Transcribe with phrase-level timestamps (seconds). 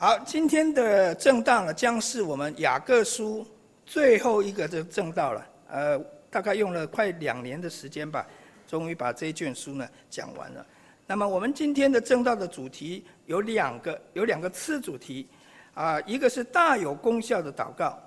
[0.00, 3.44] 好，今天的证道呢，将是我们雅各书
[3.84, 5.46] 最后一个的证道了。
[5.68, 5.98] 呃，
[6.30, 8.24] 大概用了快两年的时间吧，
[8.64, 10.64] 终于把这一卷书呢讲完了。
[11.04, 15.26] 那么我们今天的证道的主题有两个，有两个次主题，
[15.74, 18.00] 啊，一个是大有功效的祷告，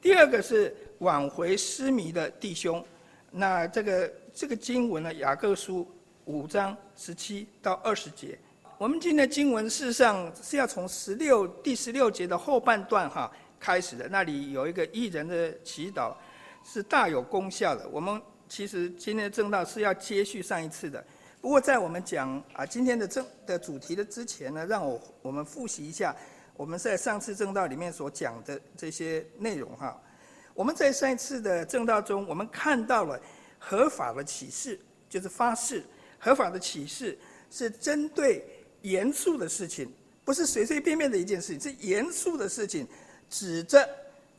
[0.00, 2.86] 第二个是挽回失迷的弟兄。
[3.32, 5.90] 那这个这个经文呢，雅各书
[6.24, 8.38] 五章十七到二十节。
[8.78, 13.30] 我们今天的经文事实上是要从十六第十六节的后半段哈
[13.60, 16.12] 开始的，那里有一个义人的祈祷，
[16.64, 17.88] 是大有功效的。
[17.90, 21.04] 我们其实今天的证道是要接续上一次的，
[21.40, 26.14] 不过在我们讲啊今天的证的主题的之前呢，让我我们复习一下
[26.56, 29.96] 我们在上次证道里面所讲的这些内容哈。
[30.54, 33.20] 我们在上一次的证道中，我们看到了
[33.60, 35.84] 合法的启示，就是发誓，
[36.18, 37.16] 合法的启示
[37.48, 38.44] 是针对。
[38.82, 39.90] 严肃的事情，
[40.24, 42.86] 不是随随便便的一件事情，是严肃的事情，
[43.30, 43.88] 指着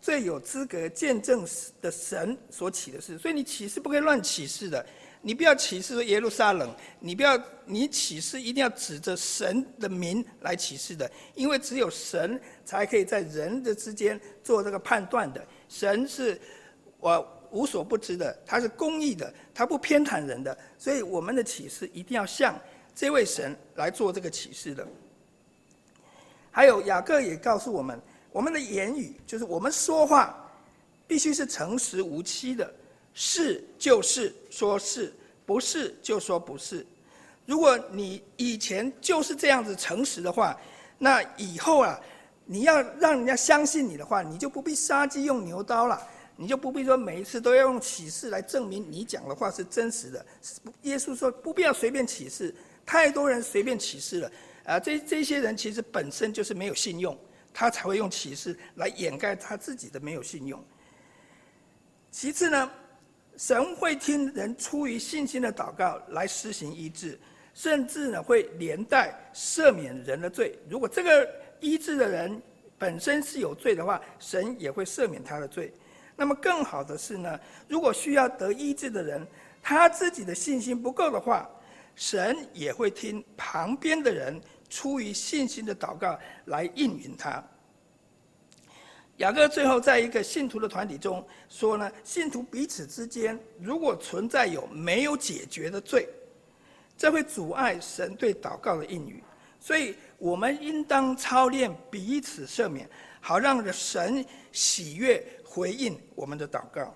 [0.01, 1.45] 最有资格见证
[1.81, 3.17] 的神所起的事。
[3.17, 4.85] 所以你起誓不可以乱起誓的，
[5.21, 15.45] 你不要起誓说耶路撒冷，你不要你起誓一定要指着神的名来起誓的，因为只有神才可以在人的之间做这个判断的。
[15.69, 16.39] 神是
[16.99, 22.59] 我无所不知的，他是公义的，他不偏袒人的，所以我们的起誓一定要像。
[22.95, 24.87] 这位神来做这个启示的，
[26.51, 27.99] 还有雅各也告诉我们，
[28.31, 30.35] 我们的言语就是我们说话，
[31.07, 32.71] 必须是诚实无欺的，
[33.13, 35.11] 是就是说是，
[35.45, 36.85] 不是就说不是。
[37.45, 40.55] 如果你以前就是这样子诚实的话，
[40.99, 41.99] 那以后啊，
[42.45, 45.99] 你要让人家相信你的话，你就不必杀鸡用牛刀了，
[46.37, 50.25] 你就不必说每一次都要用启示来证明你讲的话是真实的。
[50.83, 52.53] 耶稣说不必要随便启示。
[52.85, 54.31] 太多人随便启示了，
[54.65, 57.17] 啊，这这些人其实本身就是没有信用，
[57.53, 60.63] 他才会用启示来掩盖他自己的没有信用。
[62.11, 62.71] 其次呢，
[63.37, 67.19] 神会听人出于信心的祷告来施行医治，
[67.53, 70.57] 甚至呢会连带赦免人的罪。
[70.69, 71.27] 如果这个
[71.59, 72.41] 医治的人
[72.77, 75.73] 本身是有罪的话，神也会赦免他的罪。
[76.15, 79.25] 那么更好的是呢，如果需要得医治的人，
[79.61, 81.49] 他自己的信心不够的话，
[81.95, 84.39] 神也会听旁边的人
[84.69, 87.43] 出于信心的祷告来应允他。
[89.17, 96.09] 雅各最后在一个信徒的团体中说呢，信徒彼此之间如果存在有没有解决的罪，
[96.97, 99.21] 这会阻碍神对祷告的应允，
[99.59, 102.89] 所以我们应当操练彼此赦免，
[103.21, 106.95] 好让神喜悦回应我们的祷告。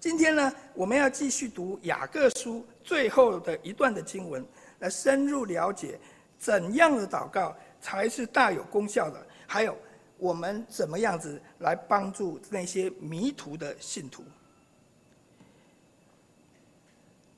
[0.00, 4.46] 今天呢，我们要继续读雅各书最后的一段的经文，
[4.78, 5.98] 来深入了解
[6.38, 9.76] 怎样的祷告才是大有功效的，还有
[10.16, 14.22] 我们怎么样子来帮助那些迷途的信徒。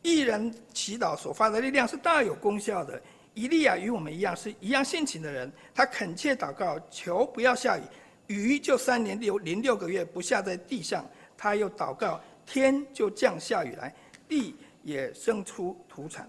[0.02, 3.00] 一人祈祷所发的力量是大有功效的。
[3.32, 7.82] 以利亚与我们一样，是一样性情的人，他恳切祷告，求不要下雨，
[8.26, 12.20] 雨就三年六零六个月不下在地上，他又祷告。
[12.50, 13.94] 天就降下雨来，
[14.28, 16.28] 地也生出土产。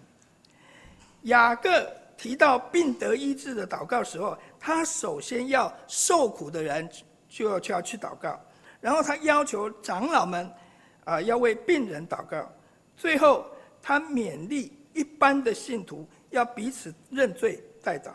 [1.23, 6.87] 雅各提到病得医治的祷告时候，他首先要受苦的人
[7.27, 8.39] 就要就要去祷告，
[8.79, 10.47] 然后他要求长老们
[11.05, 12.47] 啊要为病人祷告，
[12.95, 13.47] 最后
[13.81, 18.11] 他勉励一般的信徒要彼此认罪代祷。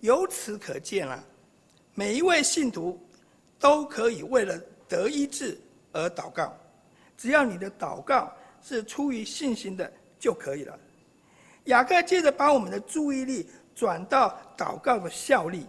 [0.00, 1.24] 由此可见啊，
[1.94, 3.00] 每一位信徒
[3.58, 5.58] 都可以为了得医治
[5.92, 6.54] 而祷告。
[7.16, 10.78] 只要你的祷告是出于信心的就可以了。
[11.64, 15.66] 雅各接着把我们的注意力转到祷告的效力。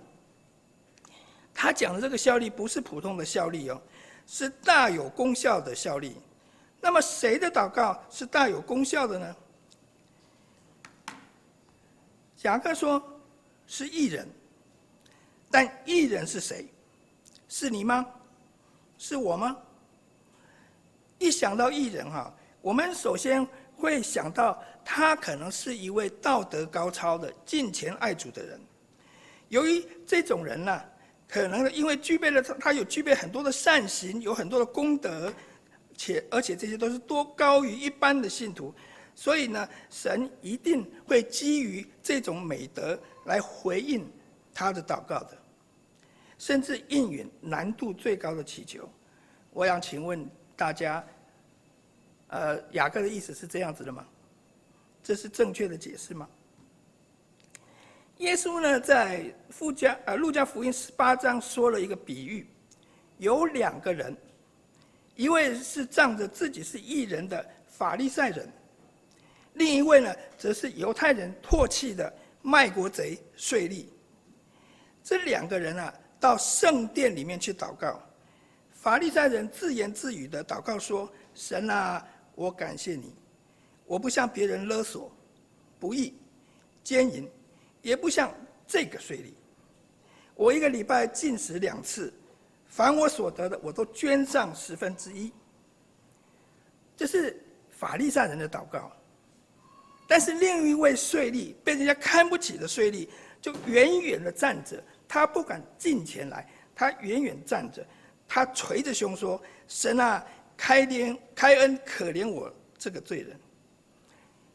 [1.54, 3.80] 他讲的这个效力不是普通的效力哦，
[4.26, 6.16] 是大有功效的效力。
[6.82, 9.36] 那么谁的祷告是大有功效的呢？
[12.42, 13.02] 雅各说
[13.68, 14.28] 是艺人，
[15.50, 16.68] 但艺人是谁？
[17.48, 18.06] 是你吗？
[18.98, 19.56] 是我吗？
[21.24, 23.48] 一想到艺人哈，我们首先
[23.78, 28.60] 会想到他可能是一位道德高超的、敬虔爱主的人。
[29.48, 30.82] 由于这种人呢，
[31.26, 35.32] 可能因为具备了他，他有具备很多的善行，有很多的功德，
[35.96, 38.76] 且而且这些都是多高于一般的信徒，
[39.16, 44.06] 所以呢，神一定会基于这种美德来回应
[44.54, 45.38] 他的祷告的，
[46.38, 48.90] 甚至应允难度最高的祈求。
[49.52, 50.30] 我想请问
[50.64, 51.04] 大家。
[52.28, 54.08] 呃，雅各的意思是这样子的吗？
[55.04, 56.26] 这是正确的解释吗？
[58.20, 62.48] 耶稣呢，在附加呃路加福音十八章说了一个比喻，
[63.18, 64.16] 有两个人，
[65.18, 68.50] 一位是仗着自己是异人的法利赛人，
[69.56, 72.12] 另一位呢，则是犹太人唾弃的
[72.42, 73.86] 卖国贼税吏。
[75.04, 78.02] 这两个人啊，到圣殿里面去祷告。
[78.84, 83.16] 法利赛人自言自语的祷告说：“神啊，我感谢你，
[83.86, 85.10] 我不像别人勒索、
[85.80, 86.14] 不义、
[86.84, 87.26] 奸淫。”
[87.82, 88.34] 也不像
[88.68, 89.34] 这个税吏，
[90.36, 92.14] 我一个礼拜进食两次，
[92.66, 95.32] 凡我所得的，我都捐上十分之一。
[96.96, 98.92] 这是法利赛人的祷告。
[100.08, 103.08] 但是另一位税吏被人家看不起的税吏，
[103.42, 107.86] 就远远的站着，他不敢近前来，他远远站着，
[108.28, 110.26] 他捶着胸说：“神啊，
[110.58, 113.40] 开怜开恩，可怜我这个罪人。”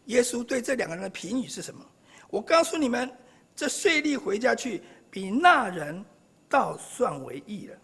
[0.06, 1.84] 耶稣对这两个人的评语是什么？
[2.30, 3.10] 我告诉你们，
[3.54, 6.04] 这税吏回家去，比那人
[6.48, 7.76] 倒算为义了，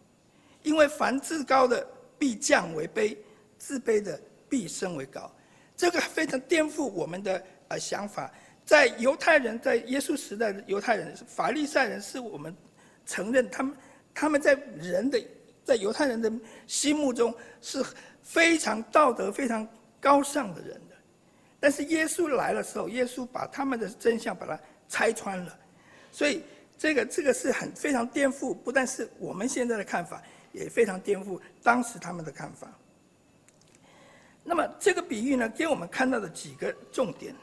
[0.62, 1.86] 因为凡自高的
[2.18, 3.16] 必降为卑，
[3.58, 5.30] 自卑的必升为高。
[5.76, 8.32] 这个非常颠覆我们的呃想法。
[8.64, 12.56] 在犹太人，在耶稣时代的犹太人，法利赛人是我们
[13.04, 13.76] 承认他们
[14.14, 15.22] 他们在人的
[15.64, 16.30] 在犹太人的
[16.66, 17.84] 心目中是
[18.22, 19.66] 非常道德、非常
[20.00, 20.94] 高尚的人的。
[21.58, 24.58] 但是耶稣来的时候，耶稣把他们的真相把它
[24.88, 25.58] 拆穿了，
[26.12, 26.42] 所以
[26.76, 30.22] 这个这个是很非常颠覆，不但是我们现在的看法，
[30.52, 32.70] 也非常颠覆当时他们的看法。
[34.42, 37.34] 那么这个比喻呢，给我们看到的几个重点：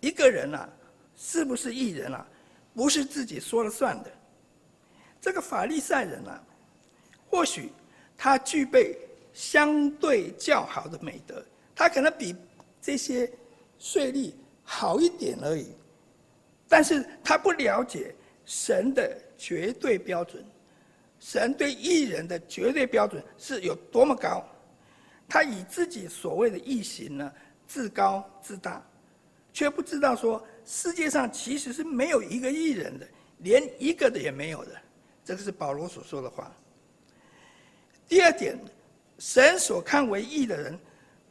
[0.00, 0.68] 一个人啊，
[1.16, 2.26] 是不是义人啊，
[2.74, 4.12] 不是自己说了算的。
[5.18, 6.44] 这个法利赛人啊，
[7.32, 7.72] 或许
[8.16, 8.96] 他具备
[9.32, 11.42] 相对较好的美德，
[11.74, 12.36] 他可能比。
[12.84, 13.30] 这些
[13.78, 14.32] 税吏
[14.64, 15.68] 好一点而已，
[16.68, 18.12] 但是他不了解
[18.44, 20.44] 神的绝对标准，
[21.20, 24.44] 神对艺人的绝对标准是有多么高，
[25.28, 27.32] 他以自己所谓的义行呢，
[27.68, 28.84] 自高自大，
[29.52, 33.06] 却不知道说世界上其实是没有一个艺人的，
[33.38, 34.72] 连一个的也没有的，
[35.24, 36.52] 这个是保罗所说的话。
[38.12, 38.58] 第二点，
[39.18, 40.78] 神所看为义的人。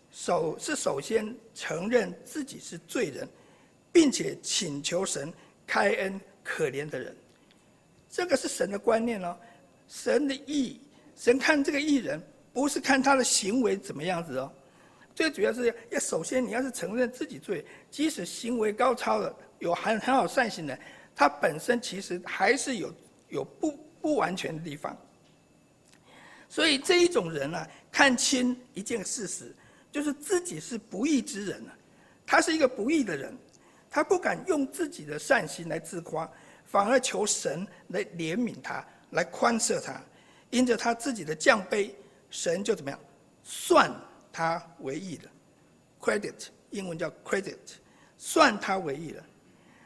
[0.09, 3.29] 首是首先承认自己是罪人，
[3.91, 5.31] 并且请求神
[5.67, 7.15] 开恩可怜的人，
[8.09, 9.37] 这个是神的观念哦。
[9.87, 10.81] 神的义，
[11.15, 12.19] 神看这个义人，
[12.51, 14.51] 不是看他的行为怎么样子哦。
[15.13, 20.75] 最主要是要首先你要是承认自己罪，即使行为高超的，有很很好善行的，
[21.15, 22.91] 他本身其实还是有
[23.29, 24.97] 有不不完全的地方。
[26.51, 29.55] 所以这一种人啊，看清一件事实。
[29.89, 31.71] 就是自己是不义之人啊，
[32.25, 33.37] 他是一个不义的人，
[33.89, 36.29] 他不敢用自己的善行来自夸，
[36.65, 40.01] 反而求神来怜悯他，来宽赦他，
[40.49, 41.91] 因着他自己的降卑，
[42.29, 42.97] 神就怎么样，
[43.43, 43.93] 算
[44.31, 45.31] 他为义了
[45.99, 47.57] ，credit 英文叫 credit，
[48.17, 49.23] 算他为义了，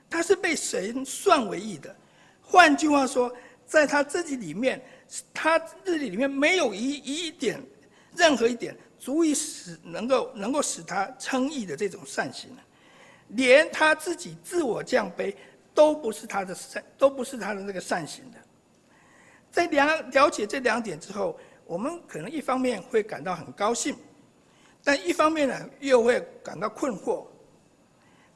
[0.08, 1.96] 他是被神算为义的，
[2.44, 3.36] 换句话说，
[3.66, 4.80] 在他自己里面，
[5.34, 7.62] 他自己里面没有一一点，
[8.16, 8.76] 任何一点。
[8.98, 12.50] 足以使能够能够使他称义的这种善行，
[13.28, 15.36] 连他自己自我降卑
[15.76, 18.38] 都不是他的善，都不是他的那个善行的。
[19.52, 23.96] 在了了解这两点之后，我们可能一方面会感到很高兴，
[24.84, 27.28] 但一方面呢又会感到困惑。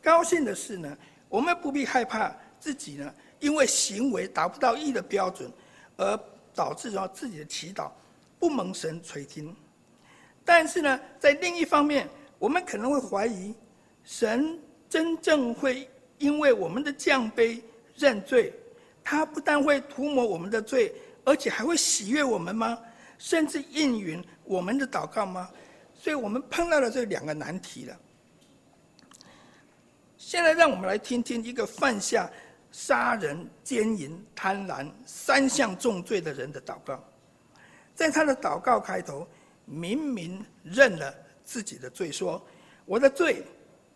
[0.04, 0.96] 高兴的是呢，
[1.30, 5.52] 我们不必害怕自己呢因为行为达不到义的标准，
[5.98, 6.16] 而
[6.60, 7.90] 导致了自己的祈祷
[8.38, 9.56] 不蒙神垂听。
[10.44, 12.06] 但是呢，在另一方面，
[12.38, 13.56] 我们可能会怀疑，
[14.04, 17.64] 神真正会因为我们的降杯
[17.96, 18.52] 认罪，
[19.02, 22.78] 他不但会涂抹我们的罪，而且还会喜悦我们吗？
[23.18, 25.50] 甚至应允我们的祷告吗？
[25.96, 27.98] 所以我们碰到了这两个难题了。
[30.18, 32.30] 现在让我们来听听一个犯下
[32.72, 37.04] 杀人、奸淫、贪婪三项重罪的人的祷告，
[37.96, 39.28] 在他的祷告开头。
[39.72, 41.14] 明明认了
[41.46, 42.44] 自己的罪，说
[42.86, 43.44] ：“我的罪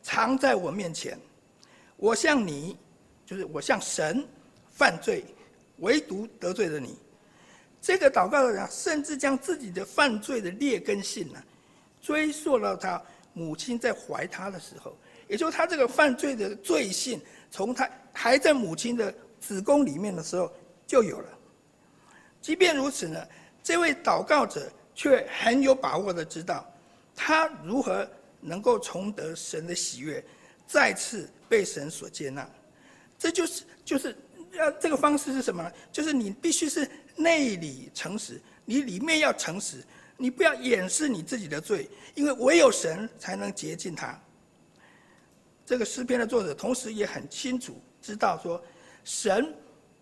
[0.04, 1.18] 藏在我面前，
[1.98, 2.78] 我向你，
[3.26, 4.24] 就是我向神
[4.70, 5.26] 犯罪，
[5.78, 6.96] 唯独得罪了你。”
[7.82, 11.44] 这个祷告的人甚至将自己的犯罪的劣根性呢，
[12.00, 13.02] 追溯到他
[13.34, 14.96] 母亲在怀他的时候，
[15.28, 17.20] 也就是他这个犯罪的罪性，
[17.54, 20.52] 从他还在母亲的子宫里面的时候
[20.88, 21.30] 就有了。
[22.42, 23.28] 即便如此呢，
[23.64, 24.68] 这位祷告者。
[24.96, 26.72] 却很有把握的知道，
[27.16, 28.08] 他如何
[28.40, 30.24] 能够重得神的喜悦，
[30.68, 32.48] 再次被神所接纳。
[33.18, 34.16] 这就是就是
[34.52, 35.72] 要这个方式是什么呢？
[35.92, 39.84] 就是你必须是内里诚实，你里面要诚实，
[40.16, 44.22] 你不要掩饰你自己的罪，因为唯有神才能洁净他。
[45.66, 48.62] 这个诗篇的作者同时也很清楚知道说，
[49.06, 49.56] 神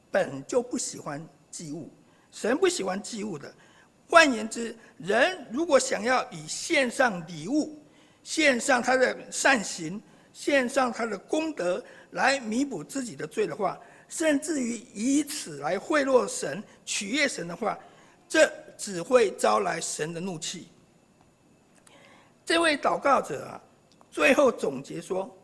[0.09, 1.91] 本就不喜欢祭物，
[2.31, 3.53] 神不喜欢祭物的。
[4.07, 7.79] 换言之，人如果想要以献上礼物，
[8.23, 10.01] 献上他的善行，
[10.33, 17.77] 献上他的功德来弥补自己的罪的话，甚至于以此来贿赂神、取悦神的话，
[18.27, 20.69] 这只会招来神的怒气。
[22.43, 23.61] 这位祷告者啊，
[24.09, 25.37] 最后总结说。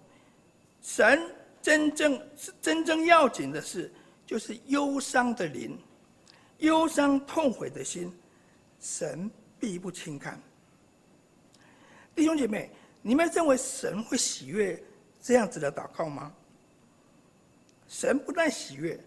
[0.88, 1.22] 神
[1.62, 3.91] 真正是真正要紧的事，
[4.25, 5.77] 就是忧伤的灵，
[6.60, 8.10] 忧伤痛悔的心，
[8.79, 9.29] 神
[9.60, 10.41] 必不轻看。
[12.15, 14.82] 弟兄姐妹，你们认为神会喜悦
[15.22, 16.34] 这样子的祷告吗？
[17.89, 18.98] 神不但喜悦，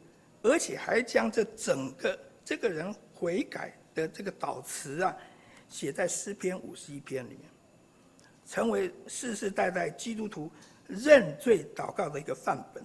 [0.43, 5.17] 而且还将这整个这个人悔改的这个祷词啊，
[5.67, 7.51] 写在诗篇五十一篇里面，
[8.45, 10.53] 成为世世代代基督徒。
[10.91, 12.85] 认罪祷告的一个范本。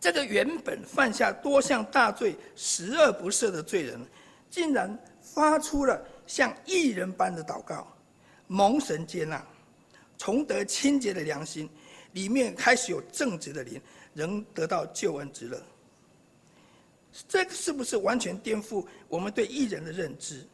[0.00, 4.00] 这个原本犯下多项大罪、十恶不赦的罪人，
[4.48, 7.92] 竟然发出了像义人般的祷告，
[8.46, 9.44] 蒙神接纳，
[10.16, 11.68] 重得清洁的良心，
[12.12, 13.82] 里面开始有正直的灵，
[14.14, 15.60] 仍得到救恩之乐。
[17.26, 20.46] 这个是不是完全颠覆我们对义人的认知？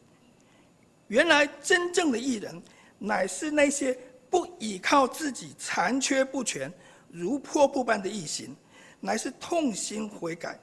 [1.07, 2.59] 原来真正的义人，
[2.97, 3.95] 乃是那些。
[4.35, 6.69] 不倚靠自己残缺不全、
[7.07, 8.53] 如破布般的异形，
[8.99, 10.59] 乃是痛心悔改，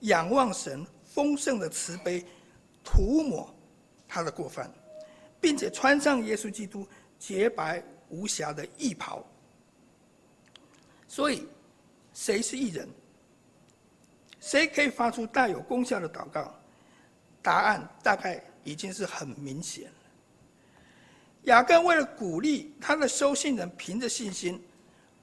[0.00, 2.22] 仰望神丰盛的慈悲，
[2.84, 3.48] 涂抹
[4.06, 4.70] 他的过犯，
[5.40, 6.86] 并且穿上耶稣基督
[7.18, 9.24] 洁白无瑕的义袍。
[11.08, 11.48] 所以，
[12.12, 12.86] 谁是义人？
[14.38, 16.54] 谁可以发出带有功效的祷告？
[17.40, 19.90] 答案大概已经是很明显。
[21.44, 24.62] 雅各为了鼓励他的收信人，凭着信心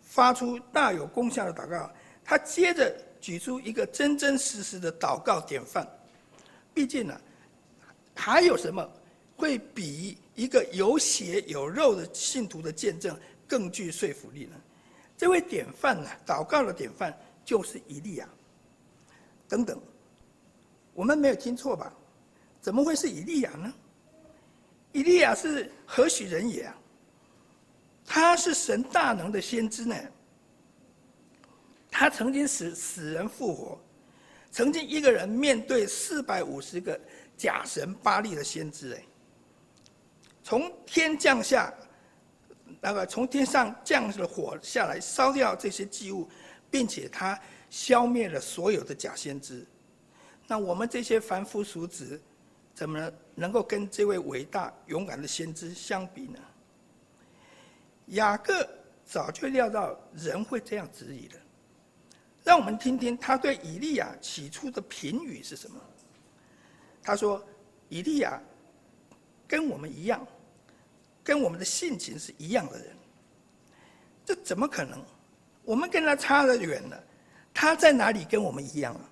[0.01, 1.91] 发出大有功效的祷告，
[2.23, 5.87] 他接着举出一个真真实实的祷告典范。
[6.73, 7.19] 毕竟呢，
[8.15, 8.87] 还有什么
[9.35, 14.55] 会比一个有血有肉的信徒的见证更具说服力呢？
[15.17, 18.29] 这位典范呢，祷告的典范就是以利亚。
[19.47, 19.81] 等等，
[20.93, 21.91] 我们没有听错吧？
[22.61, 23.73] 怎么会是以利亚呢？
[24.91, 26.77] 以利亚是何许人也啊？
[28.05, 29.95] 他是神大能的先知呢。
[31.89, 33.79] 他曾经使死人复活，
[34.49, 36.99] 曾经一个人面对四百五十个
[37.37, 39.03] 假神巴力的先知哎，
[40.43, 41.73] 从天降下，
[42.79, 46.29] 那个从天上降了火下来烧掉这些祭物，
[46.69, 49.65] 并且他消灭了所有的假先知。
[50.47, 52.19] 那我们这些凡夫俗子，
[52.73, 56.39] 怎么能够跟这位伟大勇敢的先知相比呢？
[58.07, 58.67] 雅各
[59.05, 61.37] 早就料到人会这样质疑的，
[62.43, 65.79] 让我们听听他对以利亚起初的评语是什么。
[67.03, 67.43] 他说
[67.89, 68.41] ：“以利亚
[69.47, 70.25] 跟我们一样，
[71.23, 72.95] 跟我们的性情是一样的人，
[74.25, 75.03] 这怎么可能？
[75.63, 77.03] 我们跟他差得远了，
[77.53, 79.09] 他在哪里跟我们一样啊？”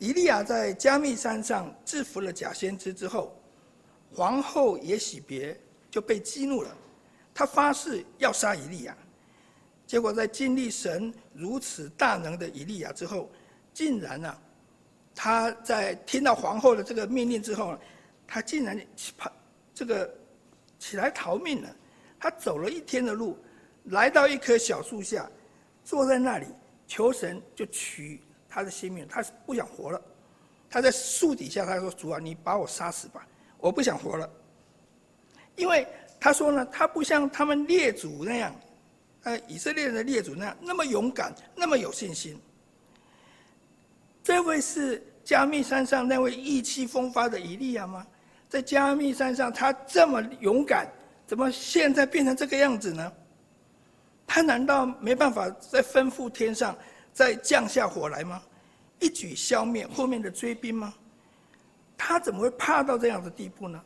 [0.00, 3.38] 以利亚在加密山上制服了假先知之后，
[4.10, 5.54] 皇后耶洗别
[5.90, 6.74] 就被激怒了，
[7.34, 8.96] 他发誓要杀以利亚。
[9.86, 13.30] 结果在经历神如此大能的以利亚之后，
[13.74, 14.42] 竟然呢、啊，
[15.14, 17.76] 他在听到皇后的这个命令之后，
[18.26, 18.80] 他竟然
[19.18, 19.30] 跑
[19.74, 20.10] 这个
[20.78, 21.76] 起来逃命了。
[22.18, 23.36] 他走了一天的路，
[23.84, 25.30] 来到一棵小树下，
[25.84, 26.46] 坐在那里
[26.86, 28.22] 求神就取。
[28.50, 30.02] 他的性命，他是不想活了。
[30.68, 33.26] 他在树底下，他说：“主啊，你把我杀死吧，
[33.58, 34.28] 我不想活了。”
[35.56, 35.86] 因为
[36.18, 38.54] 他说呢，他不像他们列祖那样，
[39.22, 42.40] 呃，以色列人的列祖那样那么勇敢，那么有信心。
[44.22, 48.06] 这位是加密山上那位意气风发的以利亚吗？
[48.48, 50.86] 在加密山上，他这么勇敢，
[51.26, 53.12] 怎么现在变成这个样子呢？
[54.26, 56.76] 他难道没办法再吩咐天上？
[57.12, 58.42] 再降下火来吗？
[58.98, 60.94] 一举消灭后面的追兵吗？
[61.96, 63.82] 他怎么会怕到这样的地步呢？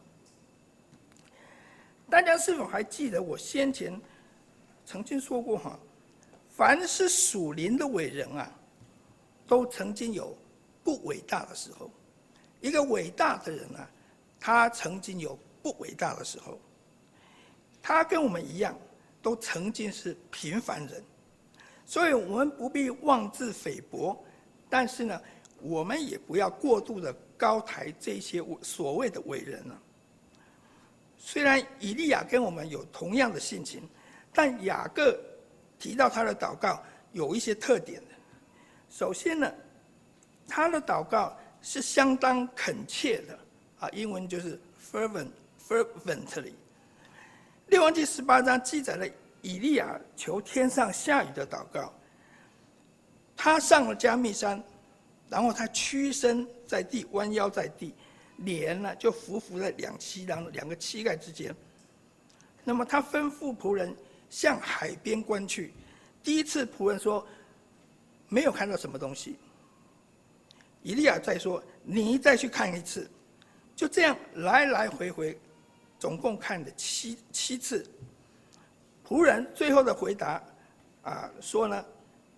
[2.10, 4.00] 大家是否还记得我先前
[4.84, 5.78] 曾经说过哈？
[6.50, 8.52] 凡是属灵的伟人啊，
[9.46, 10.36] 都曾经有
[10.84, 11.90] 不伟大的时候。
[12.60, 13.90] 一个伟大的人啊，
[14.38, 16.58] 他曾经有不伟大的时候。
[17.82, 18.78] 他跟我们一样，
[19.20, 21.02] 都曾经是平凡人。
[21.86, 24.18] 所以我们不必妄自菲薄，
[24.68, 25.20] 但是呢，
[25.60, 29.78] 我们也不要过度的高抬这些所谓的伟人了。
[31.16, 33.82] 虽然以利亚跟我们有同样的性情，
[34.32, 35.18] 但雅各
[35.78, 38.02] 提到他的祷告有一些特点。
[38.90, 39.52] 首先呢，
[40.46, 43.38] 他的祷告是相当恳切的
[43.80, 44.58] 啊，英文就是
[44.92, 45.28] fervent
[45.66, 46.52] fervently。
[47.68, 49.06] 列王记十八章记载了
[49.44, 51.92] 以利亚求天上下雨的祷告。
[53.36, 54.62] 他上了加密山，
[55.28, 57.94] 然后他屈身在地，弯腰在地。
[58.38, 61.54] 脸呢，就伏伏在两膝两两个膝盖之间。
[62.64, 63.94] 那么他吩咐仆人
[64.30, 65.74] 向海边观去。
[66.22, 67.24] 第一次仆人说
[68.28, 69.36] 没有看到什么东西。
[70.82, 73.08] 以利亚再说你再去看一次。
[73.76, 75.38] 就这样来来回回，
[75.98, 77.86] 总共看了七七次。
[79.06, 80.42] 仆人最后的回答
[81.02, 81.84] 啊说呢，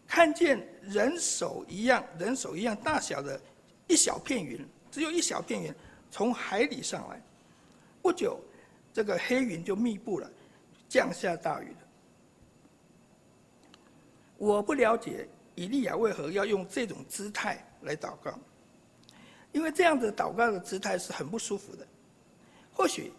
[0.07, 3.41] 看见人手一样人手一样大小的
[3.87, 5.73] 一小片云，只有一小片云。
[6.11, 7.21] 从海里上来，
[8.01, 8.41] 不久，
[8.93, 10.31] 这个黑云就密布了，
[10.89, 11.79] 降下大雨了。
[14.39, 18.39] 我不了解以利亚为何要用这种姿态来祷告，
[19.53, 21.87] 因为这样子祷告的姿态是很不舒服的。
[22.73, 23.13] 或许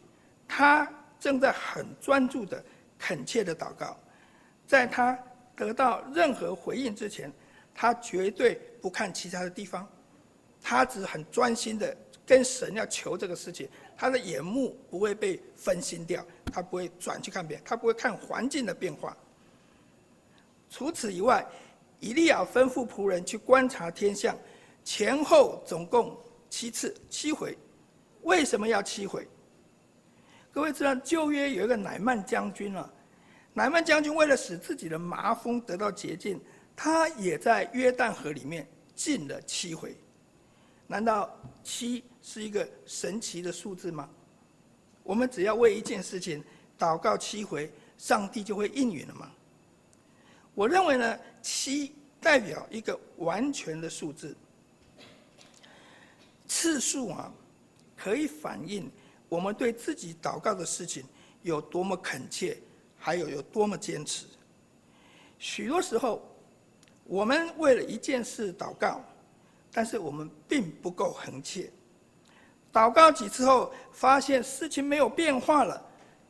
[0.48, 2.63] 他正在很专注的、
[2.98, 3.98] 恳切的祷告，
[4.66, 5.18] 在他
[5.56, 7.32] 得到任何回应之前，
[7.74, 9.88] 他绝对不看其他的地方，
[10.62, 11.96] 他只很专心的。
[12.25, 19.16] 跟神要求这个事情，他的眼目不会被分心掉，他不会转去看别人，他不会看环境的变化。
[20.70, 21.48] 除此以外，
[22.01, 24.38] 以利亚吩咐仆人去观察天象，
[24.84, 26.18] 前后总共
[26.50, 27.58] 七次，七回。
[28.24, 29.25] 为什么要七回？
[30.58, 32.92] 各位知道旧约有一个乃曼将军啊，
[33.54, 36.42] 乃曼将军为了使自己的麻风得到洁净，
[36.76, 39.96] 他也在约旦河里面浸了七回。
[40.88, 41.30] 难道
[41.64, 44.10] 七是一个神奇的数字吗？
[45.03, 46.44] 我们只要为一件事情
[46.75, 49.31] 祷告七回，上帝就会应允了吗？
[50.55, 54.36] 我认为呢，七代表一个完全的数字。
[56.48, 57.31] 次数啊，
[57.96, 58.90] 可以反映
[59.29, 61.03] 我们对自己祷告的事情
[61.42, 62.57] 有多么恳切，
[62.98, 64.25] 还有有多么坚持。
[65.40, 66.22] 许多时候，
[67.03, 69.01] 我们为了一件事祷告。
[69.70, 71.70] 但是我们并不够恒切，
[72.74, 75.79] 祷告几次后，发现事情没有变化了，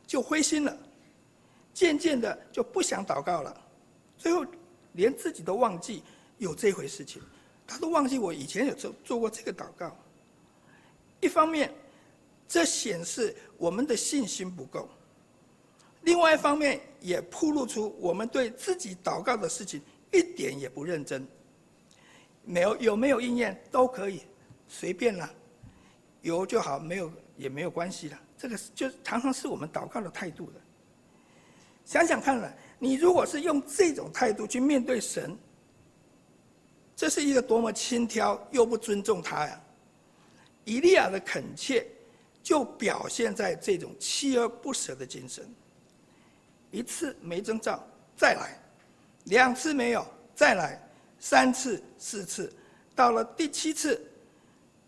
[0.06, 0.78] 就灰心了，
[1.72, 3.60] 渐渐的就不想祷告了，
[4.18, 4.44] 最后
[4.92, 6.02] 连自己都忘记
[6.36, 7.22] 有这回事情，
[7.66, 9.96] 他都忘记我以前有做做过这个祷告。
[11.20, 11.72] 一方面，
[12.48, 14.88] 这显示我们的信心不够；
[16.02, 21.28] 另外一方面，也暴露出我们对自己祷告的事情一点也不认真。
[22.44, 24.22] 没有有没有应验都可以，
[24.66, 25.30] 随便啦，
[26.22, 28.18] 有就好，没有也没有关系了。
[28.38, 30.60] 这个就常常是我们祷告的态度的。
[31.84, 35.36] 想想看了，你如果是用这种态度去面对神，
[36.96, 39.60] 这是一个多么轻佻又不尊重他呀！
[40.64, 41.86] 以利亚的恳切，
[42.48, 45.46] 就表现在这种锲而不舍的精神。
[46.70, 48.56] 一次没征兆，再来；
[49.24, 50.02] 两次没有，
[50.34, 50.82] 再来。
[51.20, 52.50] 三次、四次，
[52.94, 54.02] 到了第七次，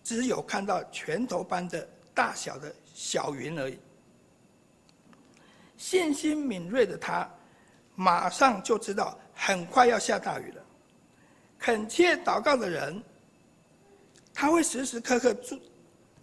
[0.02, 3.78] 只有看到拳头般的大小的小云而已。
[5.76, 7.28] 信心敏锐的他，
[7.94, 10.64] 马上就知道很快要下大雨了。
[11.58, 13.02] 恳切祷告的人，
[14.32, 15.60] 他会时时刻刻注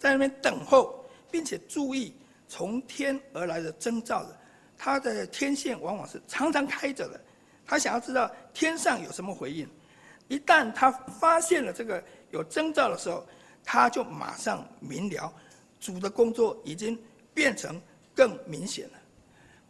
[0.00, 0.97] 在那边等候，
[1.30, 2.14] 并且注意
[2.48, 4.36] 从天而来的征兆的。
[4.76, 7.20] 他的天线往往是常常开着的，
[7.66, 9.68] 他想要知道天上有什么回应。
[10.28, 13.26] 一旦他发现了这个有征兆的时候，
[13.64, 15.32] 他就马上明了，
[15.80, 16.96] 主的工作已经
[17.34, 17.80] 变成
[18.14, 18.98] 更明显了。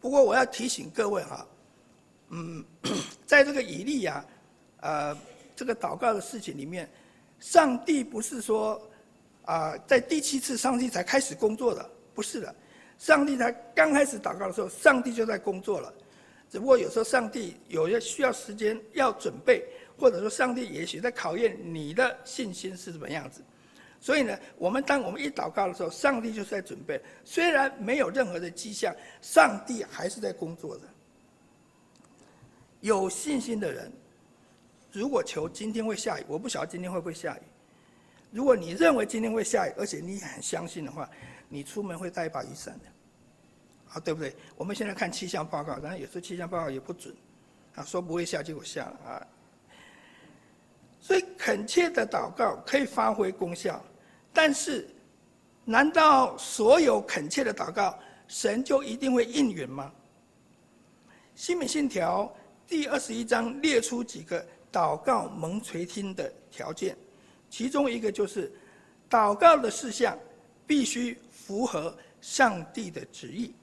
[0.01, 1.47] 不过我要提醒各位哈，
[2.29, 2.65] 嗯，
[3.25, 4.25] 在这个以利亚，
[4.81, 5.17] 呃，
[5.57, 6.89] 这个祷告的事情里面，
[7.41, 8.81] 上帝不是说
[9.49, 12.55] 啊，在第七次上帝才开始工作的，不是的，
[12.99, 15.93] 上帝才刚开始祷告的时候，上帝就在工作了，
[16.51, 19.65] 只不过有时候上帝有些需要时间要准备。
[20.01, 23.43] 或者说，上帝也许在考验你的信心是什么样子，
[24.01, 27.03] 所以呢，我们当我们一祷告的时候，上帝就是在准备。
[27.25, 30.83] 虽然没有任何的迹象，上帝还是在工作的。
[32.81, 33.91] 有信心的人，
[34.93, 37.43] 如果求今天会下雨，我不晓得今天会不会下雨。
[38.31, 41.09] 如果你认为今天会下雨，而且你很相信的话，
[41.49, 44.35] 你出门会带一把雨伞的，啊，对不对？
[44.57, 47.15] 我们现在看气象报告，当然有时候气象报告也不准。
[47.75, 49.27] 啊，说不会下结果下了啊。
[51.01, 53.83] 所以恳切的祷告可以发挥功效，
[54.33, 54.89] 但是，
[55.65, 59.93] 难道所有恳切的祷告，神就一定会应允吗？
[61.37, 62.35] 西敏信条
[62.67, 66.97] 第二十一章列出几个祷告蒙垂听的条件，
[67.51, 68.53] 其中一个就是，
[69.09, 70.19] 祷告的事项
[70.67, 73.55] 必须符合上帝的旨意。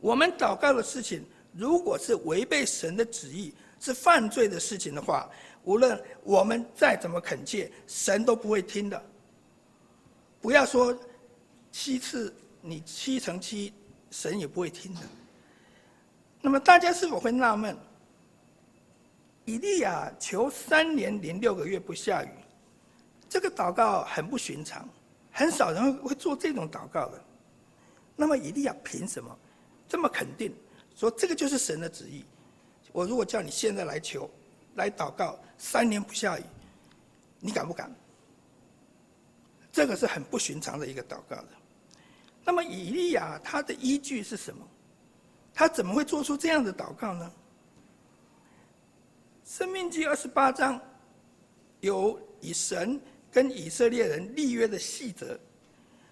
[0.00, 5.28] 我们祷告的事情，如果是违背神的旨意，是犯罪的事情的话，
[5.64, 9.02] 无论我们再怎么恳切，神都不会听的。
[10.40, 10.96] 不要说
[11.72, 13.72] 七次，你七乘七，
[14.10, 15.00] 神也不会听的。
[16.40, 17.76] 那么大家是否会纳闷？
[19.46, 22.28] 以利亚求三年零六个月不下雨，
[23.28, 24.86] 这个祷告很不寻常，
[25.30, 27.24] 很少人会做这种祷告的。
[28.16, 29.38] 那么以利亚凭什么
[29.88, 30.52] 这么肯定
[30.96, 32.24] 说这个就是神的旨意？
[32.90, 34.28] 我如果叫你现在来求，
[34.74, 36.42] 来祷告，三年不下雨，
[37.38, 37.94] 你敢不敢？
[39.70, 41.48] 这个是很不寻常的一个祷告的。
[42.44, 44.66] 那么以利亚他的依据是什么？
[45.54, 47.32] 他怎么会做出这样的祷告呢？
[49.46, 50.78] 生命记二十八章
[51.78, 55.38] 有以神跟以色列人立约的细则，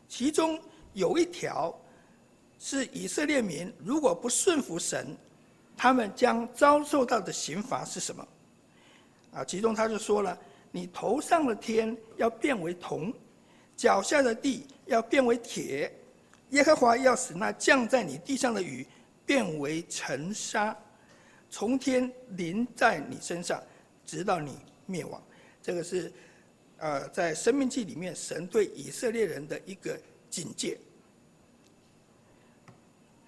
[0.09, 0.57] 其中
[0.93, 1.77] 有一条
[2.61, 5.17] 是以色列民如果不顺服神，
[5.77, 8.29] 他们将遭受到的刑罚是什么？
[9.33, 10.39] 啊，其中他就说了：
[10.71, 13.13] 你头上的天要变为铜，
[13.77, 15.93] 脚下的地要变为铁，
[16.51, 18.87] 耶和华要使那降在你地上的雨。
[19.27, 20.77] 变为尘沙，
[21.55, 23.63] 从天临在你身上，
[24.05, 25.23] 直到你灭亡。
[25.63, 26.13] 这个是，
[26.79, 29.97] 呃，在《申命记》里面，神对以色列人的一个
[30.29, 30.77] 警戒。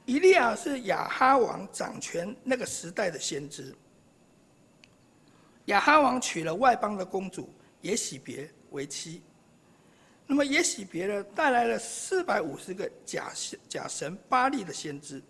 [0.07, 3.73] 以利亚是亚哈王掌权那个时代的先知。
[5.67, 7.49] 亚哈王娶了外邦的公主
[7.83, 9.23] 耶洗别为妻，
[10.27, 13.33] 那么耶洗别呢，带来了四百五十个假
[13.69, 15.23] 假神巴力的先知。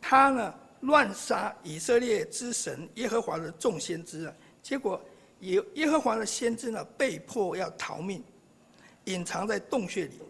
[0.00, 5.00] 他呢，乱杀以色列之神耶和华的众先知啊，结果
[5.40, 8.22] 耶耶和华的先知呢，被迫要逃命，
[9.04, 10.20] 隐藏在洞穴里。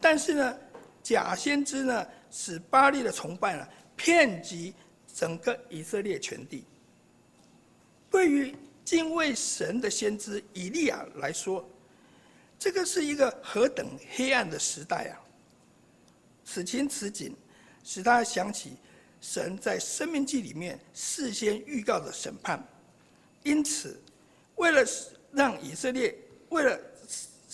[0.00, 0.58] 但是呢，
[1.02, 4.74] 假先知呢，使巴力的崇拜呢，遍及
[5.14, 6.64] 整个以色列全地。
[8.10, 11.68] 对于敬畏神的先知以利亚来说，
[12.58, 15.20] 这个是一个何等黑暗的时代啊！
[16.44, 17.34] 此情此景，
[17.82, 18.72] 使他想起。
[19.20, 22.64] 神在《生命记》里面事先预告的审判，
[23.42, 24.00] 因此，
[24.54, 24.84] 为了
[25.32, 26.16] 让以色列，
[26.50, 26.80] 为了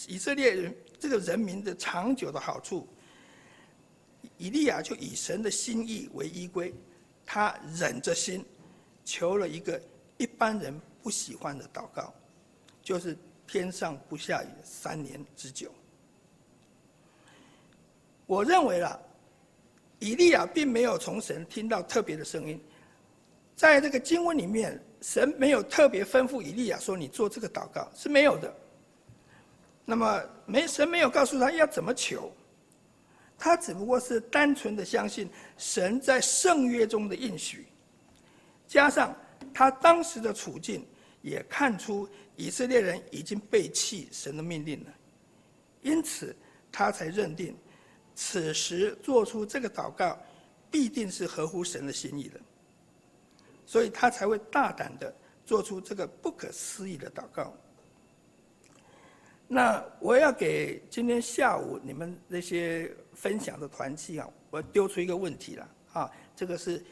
[0.06, 2.86] 以色列人这个人民的长久的好处，
[4.36, 6.74] 以利亚就以神的心意为依归，
[7.24, 8.44] 他忍着心，
[9.04, 9.80] 求了一个
[10.18, 12.12] 一般人不喜欢的祷告，
[12.82, 15.72] 就是天上不下雨三年之久。
[18.26, 19.00] 我认为啦。
[19.98, 22.60] 以利亚并没有从神听到特别的声音，
[23.56, 28.54] 在这个经文里面，神没有特别吩咐以利亚说：“你做这个祷告是没有的。”
[29.86, 32.32] 那么没神没有告诉他要怎么求，
[33.38, 35.28] 他只不过是单纯的相信
[35.58, 37.66] 神在圣约中的应许，
[38.66, 39.14] 加上
[39.52, 40.86] 他当时的处境，
[41.20, 44.94] 也看出以色列人已经背弃神的命令了，
[45.82, 46.34] 因此
[46.72, 47.54] 他才认定。
[48.14, 50.18] 此时做出这个祷告，
[50.70, 52.40] 必定是合乎神的心意的，
[53.66, 57.52] 所以他才会大胆的做出这个不可思议的祷告。
[59.46, 66.82] 那我要给今天下午你们那些分享的团契啊，我丢出一个问题了啊，这个是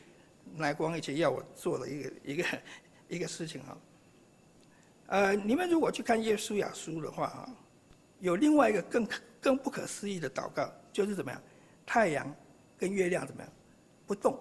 [0.55, 2.45] 乃光以前要我做的一个一个
[3.09, 3.79] 一个事情啊。
[5.07, 7.49] 呃，你们如果去看耶稣雅书的话啊，
[8.21, 9.09] 有另外一个更
[9.41, 10.71] 更不可思议的祷告。
[10.92, 11.40] 就是怎么样，
[11.87, 12.35] 太阳
[12.78, 13.52] 跟月亮怎么样，
[14.07, 14.38] 不动，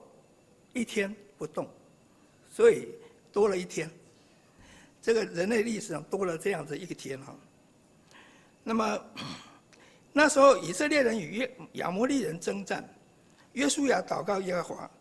[0.73, 1.67] 一天不动，
[2.49, 2.89] 所以
[3.31, 3.89] 多了一天。
[5.01, 7.35] 这个人类历史上多了这样子一个天哈。
[8.63, 9.05] 那么
[10.13, 12.87] 那时候以色列人与约亚摩利人征战，
[13.53, 14.91] 约书亚祷告耶和华，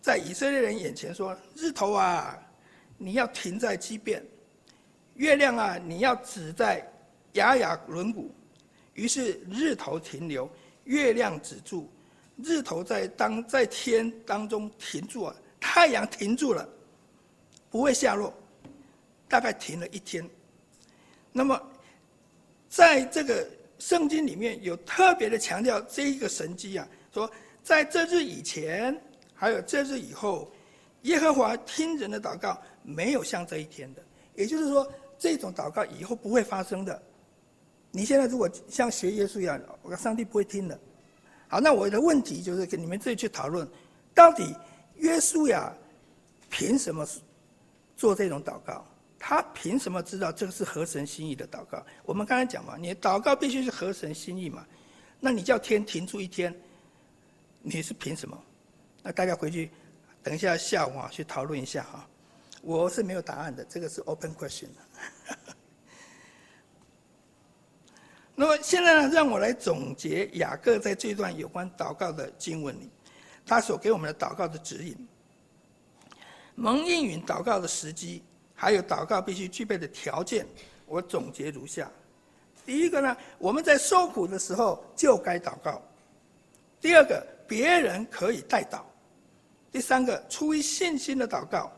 [0.00, 2.36] 在以色列人眼前说：“日头啊，
[2.96, 4.20] 你要停在基遍；
[5.14, 6.82] 月亮啊，你要止在
[7.34, 8.34] 亚雅仑谷。”
[8.94, 10.50] 于是日头停留。
[10.86, 11.88] 月亮止住，
[12.42, 16.68] 日头在当在天当中停住啊，太阳停住了，
[17.70, 18.32] 不会下落，
[19.28, 20.28] 大概停了一天。
[21.32, 21.60] 那么，
[22.68, 23.46] 在这个
[23.78, 27.30] 圣经里面有特别的强调这一个神迹啊，说
[27.62, 28.98] 在这日以前，
[29.34, 30.50] 还有这日以后，
[31.02, 34.02] 耶和华听人的祷告没有像这一天的，
[34.34, 37.02] 也就是说，这种祷告以后不会发生的。
[37.96, 40.78] 你现在如果像学耶稣一样，我上帝不会听的。
[41.48, 43.66] 好，那我的问题就是跟你们自己去讨论，
[44.14, 44.54] 到底
[44.96, 45.72] 约书亚
[46.50, 47.08] 凭什么
[47.96, 48.84] 做这种祷告？
[49.18, 51.82] 他凭什么知道这个是合神心意的祷告？
[52.04, 54.66] 我们刚才讲嘛，你祷告必须是合神心意嘛。
[55.18, 56.54] 那你叫天停住一天，
[57.62, 58.38] 你是凭什么？
[59.02, 59.70] 那大家回去
[60.22, 62.06] 等一下下午啊去讨论一下哈。
[62.60, 64.68] 我是没有答案的，这个是 open question。
[68.38, 72.90] 那么现在呢，让我来总结雅各在这段有关祷告的经文里，
[73.46, 74.94] 他所给我们的祷告的指引。
[76.54, 78.22] 蒙应允祷告的时机，
[78.54, 80.46] 还有祷告必须具备的条件，
[80.84, 81.90] 我总结如下：
[82.66, 85.80] 第一个呢，我们在受苦的时候就该祷告；
[86.78, 88.80] 第二个，别人可以代祷；
[89.72, 91.72] 第三个，出于信心的祷告，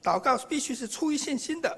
[0.00, 1.76] 祷告必须是出于信心的；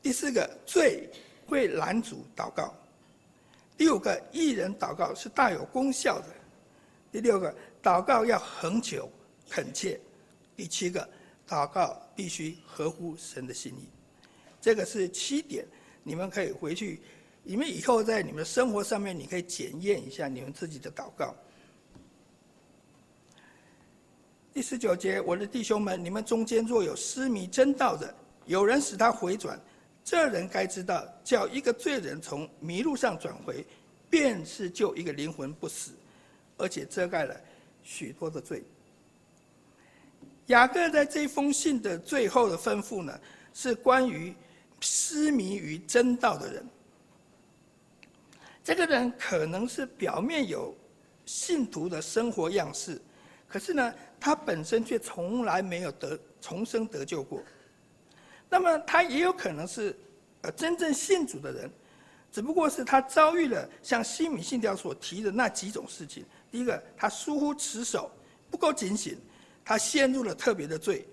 [0.00, 1.10] 第四个，罪
[1.46, 2.74] 会拦阻祷告。
[3.78, 6.26] 第五个，义人祷告是大有功效的；
[7.12, 9.08] 第六个，祷告要恒久
[9.48, 10.00] 恳切；
[10.56, 11.08] 第七个，
[11.46, 13.88] 祷告必须合乎神的心意。
[14.60, 15.64] 这个是七点，
[16.02, 17.00] 你们可以回去，
[17.44, 21.32] 你们以后在你们的生活上面，你可以检验一下你们自己的祷告。
[24.52, 28.12] 第十九节，我的弟兄们，你们中间若有失迷真道的，
[28.44, 29.56] 有人使他回转。
[30.10, 33.62] 这人该知道，叫一个罪人从迷路上转回，
[34.08, 35.92] 便是救一个灵魂不死，
[36.56, 37.38] 而且遮盖了
[37.82, 38.62] 许多的罪。
[40.46, 43.20] 雅各在这封信的最后的吩咐呢，
[43.52, 44.34] 是关于
[44.80, 46.66] 失迷于真道的人。
[48.64, 50.74] 这个人可能是表面有
[51.26, 52.98] 信徒的生活样式，
[53.46, 57.42] 可是呢，他本身却从来没有得重生得救过。
[58.50, 59.94] 那么他也有可能是，
[60.40, 61.70] 呃，真正信主的人，
[62.32, 66.24] 只不过是他遭遇了像西米信条所提的那几种事情。
[66.50, 68.10] 第一个，他疏忽持守，
[68.50, 69.18] 不够警醒，
[69.62, 71.06] 他陷入了特别的罪。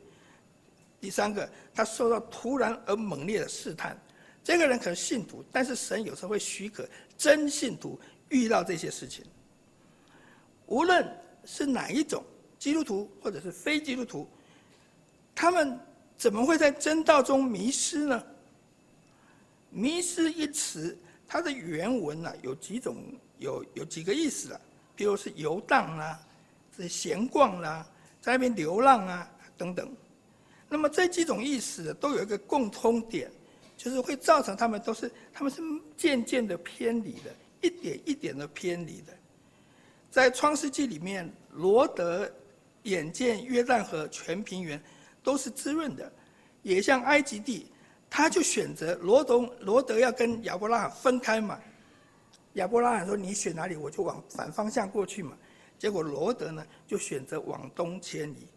[1.01, 3.99] 第三个，他受到突然而猛烈的试探。
[4.41, 9.25] 这个人可能信徒，但是神有时候会许可真信徒遇到这些事情。
[10.67, 11.05] 无论
[11.43, 12.23] 是哪一种
[12.57, 14.25] 基督徒或者是非基督徒，
[15.35, 15.77] 他们。
[16.17, 18.23] 怎么会在真道中迷失呢？
[19.69, 20.97] 迷失一词，
[21.27, 22.95] 它的原文呢、有几种，
[23.39, 24.61] 有有几个意思啊，
[24.95, 26.19] 比如是游荡啦，
[26.75, 27.85] 是闲逛啦，
[28.21, 29.91] 在那边流浪啊等等。
[30.69, 33.29] 那么这几种意思都有一个共通点，
[33.75, 35.61] 就是会造成他们都是他们是
[35.97, 39.13] 渐渐的偏离的，一点一点的偏离的。
[40.09, 42.31] 在创世纪里面，罗德
[42.83, 44.81] 眼见约旦河全平原。
[45.25, 46.09] 都是滋润的，
[46.61, 47.67] 也像埃及地，
[48.09, 51.59] 他就选择罗东罗德要跟亚伯拉罕分开嘛。
[52.53, 55.35] 亚伯拉罕说：“你选哪里，我就往反方向过去嘛。”
[55.77, 58.47] 结果罗德呢就选择往东迁移。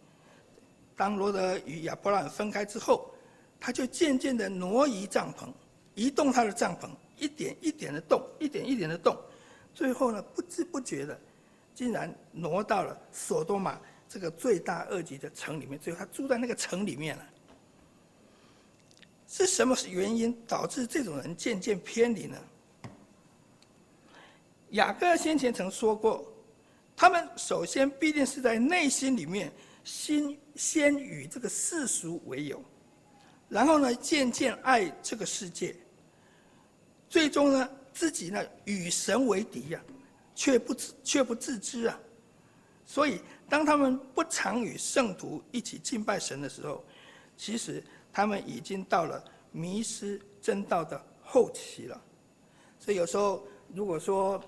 [0.95, 3.11] 当罗德与亚伯拉罕分开之后，
[3.59, 5.49] 他就渐渐地挪移帐篷，
[5.95, 9.17] 移动他的帐篷，一点一点的动，一点一点的动，
[9.75, 11.19] 最后呢不知不觉的，
[11.75, 13.81] 竟然挪到了索多玛。
[14.09, 17.27] 这个罪大恶极的城里面，最后他住在那个城里面了。
[19.29, 22.39] 是什么原因导致这种人渐渐偏离呢？
[24.71, 26.27] 雅各先前曾说过，
[26.97, 29.53] 他们首先必定是在内心里面
[29.85, 32.65] 先先与这个世俗为友，
[33.51, 35.77] 然后呢渐渐爱这个世界，
[37.11, 39.93] 最终呢自己呢与神为敌呀、啊，
[40.35, 42.01] 却不自却不自知啊，
[42.87, 43.21] 所以。
[43.49, 46.85] 当他们不常与圣徒一起敬拜神的时候，
[47.37, 47.83] 其实
[48.13, 52.01] 他们已经到了迷失真道的后期了。
[52.79, 53.43] 所以有时候，
[53.75, 54.43] 如果说，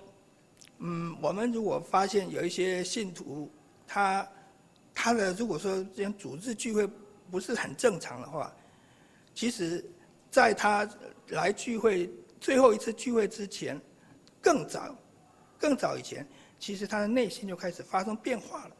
[0.77, 3.51] 嗯，我们如果发现有一些信徒，
[3.87, 4.27] 他
[4.93, 6.87] 他的如果说这样组织聚会
[7.29, 8.53] 不是很正常的话，
[9.33, 9.83] 其实
[10.29, 10.87] 在他
[11.29, 12.09] 来聚会
[12.39, 13.79] 最后一次聚会之前，
[14.41, 14.95] 更早
[15.57, 16.27] 更早以前，
[16.59, 18.75] 其实他的内心就开始发生变化了。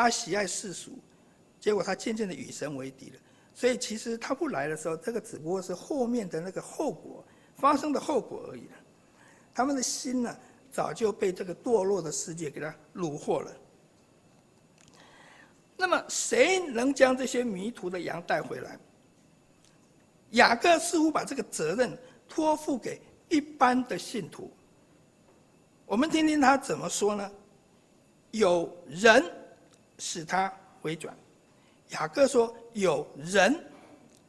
[0.00, 0.92] 他喜爱世俗，
[1.58, 3.16] 结果他渐渐的与神为敌了。
[3.52, 7.24] 所以其实他不来的时候，这个只不过是后面的那个后果
[7.56, 8.76] 发生的后果而已了。
[9.52, 10.36] 他们的心呢，
[10.70, 13.52] 早就被这个堕落的世界给他虏获了。
[15.76, 18.78] 那么谁能将这些迷途的羊带回来？
[20.30, 24.48] 雅各似乎把这个责任托付给一般的信徒。
[25.86, 27.28] 我们听听他怎么说呢？
[28.30, 29.37] 有人。
[29.98, 31.14] 使他回转，
[31.90, 33.54] 雅各说有人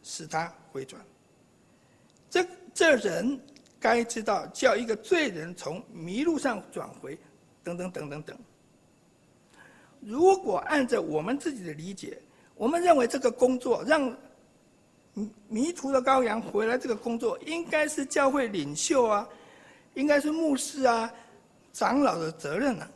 [0.03, 1.01] 使他回转，
[2.29, 3.39] 这这人
[3.79, 7.17] 该知道叫一个罪人从迷路上转回，
[7.63, 8.37] 等等等等等。
[10.01, 12.17] 如果按照我们自己的理解，
[12.55, 14.15] 我们认为这个工作让
[15.47, 19.27] 迷途的羔羊回来，这个工作应该是教会领袖啊，
[19.93, 21.11] 应该是牧师啊、
[21.73, 22.89] 长老的责任啊。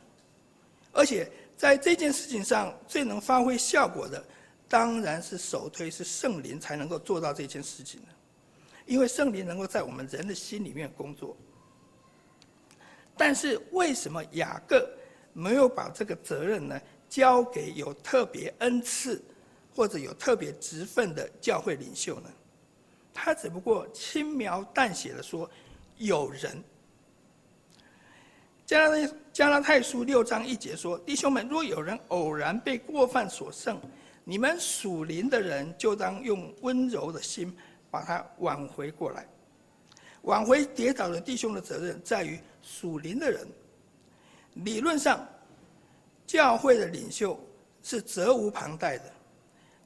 [0.93, 4.23] 而且在这件事情上最能发挥效果的，
[4.67, 8.07] 当然是首推是圣灵才能够做到这件事情的，
[8.85, 11.37] 因为圣灵能够在我们人的心里面工作。
[13.15, 14.89] 但是为什么雅各
[15.33, 16.81] 没有把这个责任呢？
[17.07, 19.23] 交给有特别恩赐
[19.75, 22.29] 或者有特别职分的教会领袖呢？
[23.13, 25.47] 他只不过轻描淡写的说
[25.97, 26.61] ：“有人。”
[28.65, 28.97] 加拉
[29.33, 33.81] 加拉太书六章一节说：“弟兄们，若有人偶然被过犯所胜，
[34.23, 37.51] 你们属灵的人就当用温柔的心
[37.89, 39.27] 把他挽回过来。
[40.21, 43.45] 挽回跌倒的弟兄的责任在于属灵的人。
[44.53, 45.27] 理论上。”
[46.25, 47.37] 教会的领袖
[47.83, 49.03] 是责无旁贷的，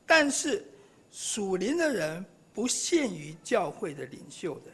[0.06, 0.64] 但是
[1.12, 4.72] 属灵的人不限于教会的领袖的。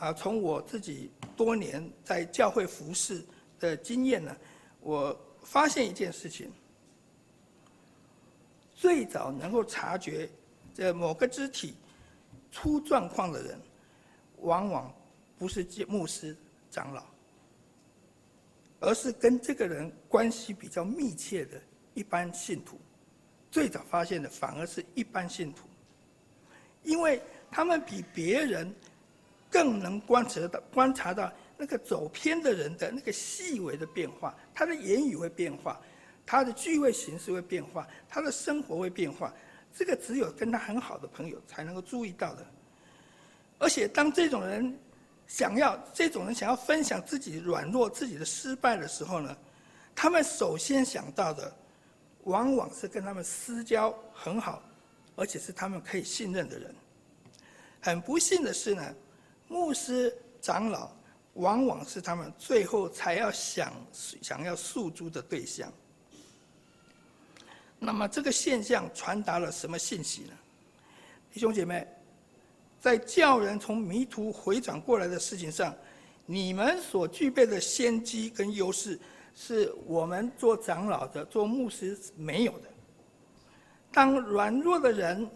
[0.00, 3.22] 啊，从我自己多年在教会服侍
[3.58, 4.34] 的经验呢，
[4.80, 6.50] 我发现一件事情：
[8.74, 10.28] 最早能够察觉
[10.74, 11.74] 这某个肢体
[12.50, 13.60] 出状况的人，
[14.38, 14.92] 往往
[15.38, 16.34] 不是牧师
[16.70, 17.04] 长老。
[18.82, 21.60] 而是跟这个人关系比较密切的
[21.92, 22.80] 一般信徒，
[23.50, 25.68] 最早发现的反而是一般信徒，
[26.82, 28.74] 因为他们比别人
[29.50, 35.80] 更能观察到观察到那个走偏的人的那个细微的变化，他的言语会变化，
[36.24, 39.34] 他的聚会形式会变化，他的生活会变化，
[39.74, 42.46] 这个只有跟他很好的朋友才能够注意到的，
[43.58, 44.78] 而且当这种人。
[45.26, 49.36] 想要这种人想要分享自己软弱、自己的失败的时候呢，
[49.94, 51.56] 他们首先想到的，
[52.24, 54.60] 往往是跟他们私交很好，
[55.14, 56.74] 而且是他们可以信任的人。
[57.80, 58.82] 很不幸的是呢，
[59.50, 60.90] 牧师长老
[61.34, 65.70] 往往是他们最后才要想想要诉诸的对象。
[67.78, 70.32] 那么这个现象传达了什么信息呢？
[71.32, 71.86] 弟兄姐妹。
[72.80, 75.76] 在叫人从迷途回转过来的事情上，
[76.24, 78.98] 你们所具备的先机跟优势，
[79.34, 82.70] 是我们做长老的、做牧师没有的。
[83.92, 85.28] 当软弱的人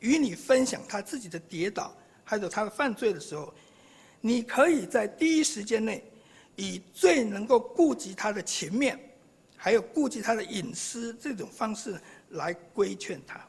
[0.00, 1.94] 与你分享他自己的跌倒，
[2.26, 3.54] 还有他的犯罪的时候，
[4.20, 6.04] 你可以在第一时间内，
[6.56, 9.00] 以最能够顾及他的情面，
[9.56, 11.98] 还有顾及他的隐私这种方式
[12.32, 13.40] 来规劝他，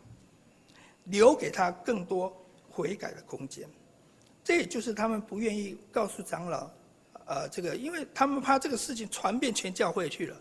[1.03, 2.31] 留给他更多。
[2.69, 3.67] 悔改的空间，
[4.43, 6.69] 这也就是他们不愿意告诉长老，
[7.25, 10.39] 呃，这个，因为他们怕这个事情传遍全教会去了，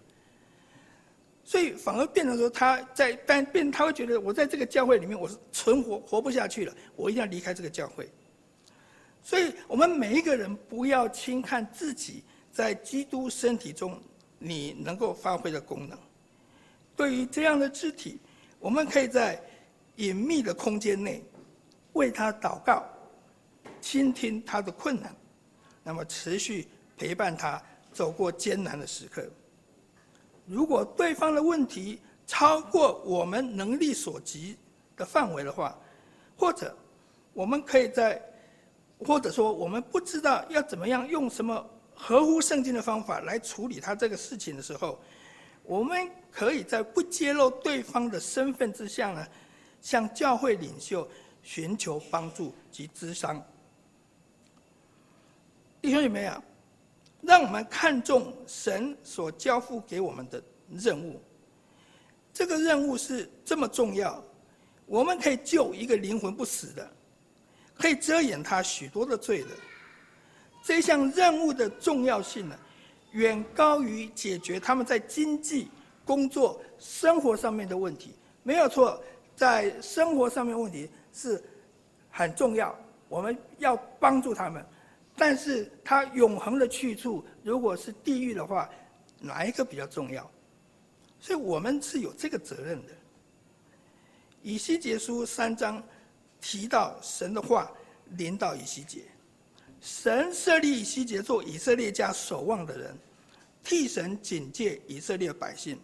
[1.43, 8.07] 所以反而变成说他在但变，他会觉得我在这个教会里面我是存活活不下去了，我一定要离开这个教会。
[9.27, 14.01] 所以我们每一个人不要轻看自己在基督身体中
[14.39, 15.99] 你能够发挥的功能。
[16.95, 18.21] 对于这样的肢体，
[18.61, 19.43] 我们可以在
[19.97, 21.25] 隐秘的空间内。
[21.95, 22.85] 为他祷告，
[23.81, 25.13] 倾听他的困难，
[25.83, 27.61] 那么持续陪伴他
[27.93, 29.29] 走过艰难的时刻。
[30.47, 34.57] 如果对方的问题超过我们能力所及
[34.97, 35.77] 的范围的话，
[36.37, 36.77] 或者
[37.33, 38.23] 我们可以在，
[38.99, 44.99] 或者说我们不知道要怎么样用什么合乎圣经的方法来处理他这个事情的时候，
[45.63, 49.27] 我们可以在不揭露对方的身份之下呢，
[49.81, 51.07] 向教会领袖。
[51.43, 53.41] 寻求帮助及咨商，
[55.81, 56.43] 弟兄姐妹啊，
[57.23, 61.23] 让我们看重神所交付给我们的任务。
[62.35, 64.21] 这个任务是这么重要，
[64.87, 66.91] 我们可以救一个灵魂不死的，
[67.79, 69.49] 可以遮掩他许多的罪的。
[70.63, 72.59] 这项任务的重要性呢，
[73.13, 75.69] 远高于解决他们在经济、
[76.05, 78.15] 工作、生活上面的问题。
[78.43, 79.03] 没有错，
[79.35, 80.89] 在生活上面问题。
[81.19, 81.43] 是
[82.11, 84.63] 很重要，我们要帮助他们，
[85.17, 88.69] 但是他永恒的去处如果是地狱的话，
[89.19, 90.31] 哪一个比较重要？
[91.19, 92.93] 所以我们是有这个责任的。
[94.43, 95.83] 以西结书三章
[96.49, 97.73] 提到神的话
[98.19, 99.03] 临到以西结，
[99.81, 102.97] 神设立以西结做以色列家守望的人，
[103.65, 105.77] 替神警戒以色列百姓。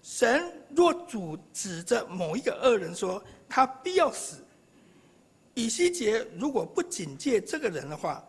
[0.00, 0.44] 神
[0.76, 4.44] 若主指着某一个恶人说他必要死，
[5.54, 8.24] 以西结如果不警戒这个人的话，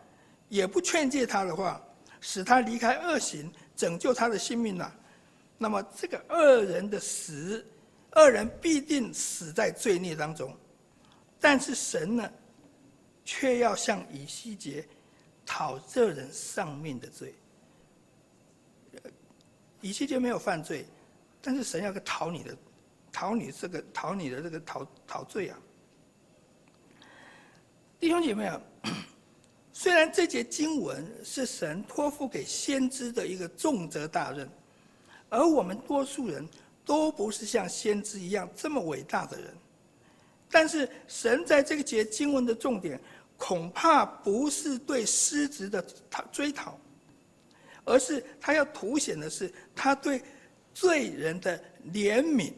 [0.50, 1.80] 也不劝诫他的话，
[2.22, 4.92] 使他离开恶行，拯救他的性命呢？
[5.60, 7.64] 那么这个恶人的死，
[8.16, 10.52] 恶人必定死在罪孽当中。
[11.40, 12.32] 但是神呢，
[13.24, 14.88] 却要向以西结
[15.46, 17.34] 讨这人丧命的罪。
[19.82, 20.86] 以西结没有犯罪。
[21.40, 22.58] 但是神要个讨你的，
[23.10, 25.58] 讨你这个，讨你的这个讨讨罪啊！
[28.00, 28.62] 弟兄姐妹啊，
[29.72, 34.50] 虽然这节经文是神托付给先知的一个重责大任，
[35.30, 36.46] 而我们多数人
[36.84, 39.56] 都不是像先知一样这么伟大的人，
[40.50, 43.00] 但是神在这个节经文的重点，
[43.38, 46.80] 恐怕不是对失职的他追讨，
[47.86, 50.22] 而是他要凸显的是他对。
[50.80, 51.60] 罪人的
[51.92, 52.54] 怜悯，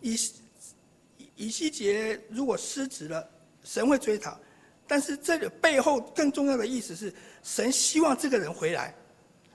[0.00, 0.18] 以
[1.36, 3.30] 以西结如果失职了，
[3.62, 4.36] 神会追讨，
[4.84, 7.14] 但是这个背后更重要的意思是，
[7.44, 8.92] 神希望这个人回来，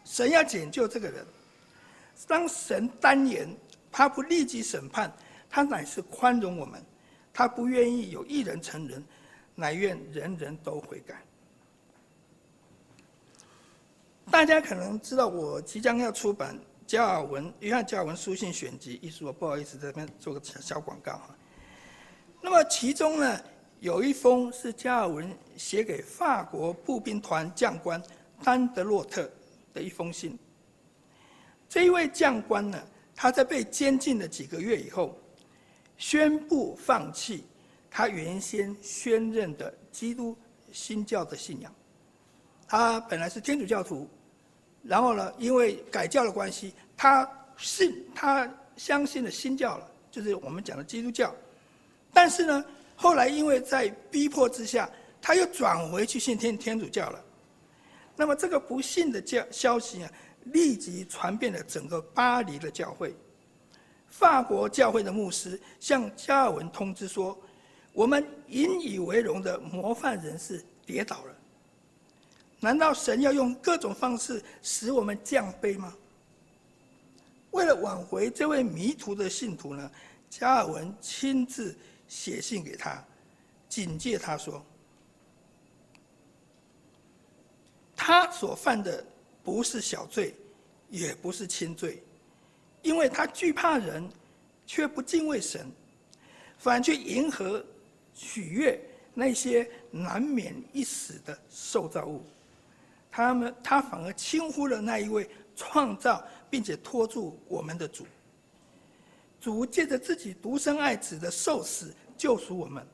[0.05, 1.25] 神要解救这个人。
[2.25, 3.53] 当神单言，
[3.91, 5.13] 他不立即审判，
[5.55, 6.83] 他乃是宽容我们，
[7.31, 9.05] 他不愿意有一人成人，
[9.53, 11.23] 乃愿人人都悔改。
[14.31, 21.35] 大家可能知道，我即将要出版加尔文《约翰加尔文书信选集》一书，不好意思，在这边做个小广告哈。
[22.41, 23.39] 那么其中呢，
[23.79, 28.01] 有一封是加尔文写给法国步兵团将官
[28.43, 29.29] 丹德洛特
[29.71, 30.35] 的一封信。
[31.69, 32.83] 这一位将官呢，
[33.15, 35.15] 他在被监禁了几个月以后，
[36.03, 37.45] 宣布放弃
[37.89, 40.37] 他原先宣认的基督
[40.69, 41.73] 新教的信仰。
[42.67, 44.05] 他本来是天主教徒，
[44.83, 47.25] 然后呢，因为改教的关系，他
[47.55, 51.33] 信他相信了新教了，就是我们讲的基督教。
[52.11, 52.65] 但是呢，
[52.97, 54.89] 后来因为在逼迫之下，
[55.21, 57.23] 他又转回去信天天主教了。
[58.13, 60.11] 那么这个不幸的教消息啊，
[60.47, 63.15] 立即传遍了整个巴黎的教会。
[64.13, 67.35] 法国教会的牧师向加尔文通知说
[67.93, 71.35] ：“我们引以为荣的模范人士跌倒了。”
[72.61, 75.95] 难道神要用各种方式使我们降卑吗？
[77.49, 79.91] 为了挽回这位迷途的信徒呢，
[80.29, 81.75] 加尔文亲自
[82.07, 83.03] 写信给他，
[83.67, 84.63] 警戒他说：
[87.95, 89.03] 他所犯的
[89.43, 90.35] 不是小罪，
[90.91, 92.01] 也不是轻罪，
[92.83, 94.07] 因为他惧怕人，
[94.67, 95.65] 却不敬畏神，
[96.59, 97.65] 反去迎合、
[98.13, 98.79] 取悦
[99.13, 102.21] 那些难免一死的受造物。
[103.09, 108.05] 他们他反而轻忽了那一位创造并且托住我们的主。
[109.39, 112.85] 主借着自己独生爱子的受死救赎我们，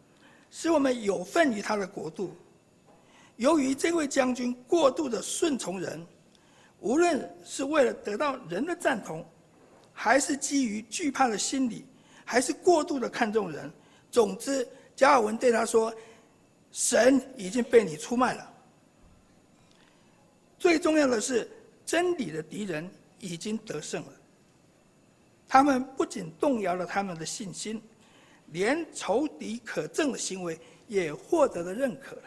[0.49, 2.35] 使我们有份于他的国度。
[3.37, 6.05] 由于这位将军过度的顺从人，
[6.79, 9.25] 无论是为了得到人的赞同，
[10.01, 11.83] 还是基于惧怕的心理，
[12.23, 13.69] 还是过度的看重人，
[14.09, 15.93] 总之，加尔文对他说
[16.71, 18.53] ：“神已经被你出卖了。”
[20.57, 21.51] 最重要的是，
[21.85, 22.89] 真理的敌人
[23.19, 24.13] 已经得胜了。
[25.49, 27.81] 他们不仅动摇了他们的信心，
[28.53, 32.23] 连仇敌可憎的行为也获得了认可了。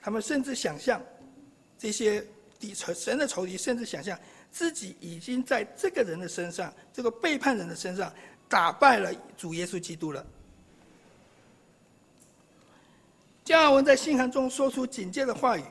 [0.00, 1.02] 他们甚至想象，
[1.76, 2.24] 这些
[2.60, 4.16] 敌神的仇敌甚至想象
[4.50, 8.12] 自己已经在这个人的身上，这个背叛人的身上
[8.48, 10.24] 打败了主耶稣基督了。
[13.44, 15.64] 加尔文在信函中说出警戒的话语。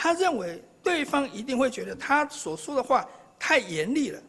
[0.00, 3.04] 他认为对方一定会觉得他所说的话
[3.36, 4.22] 太严厉了，